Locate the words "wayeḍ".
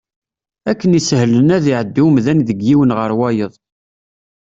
3.19-3.53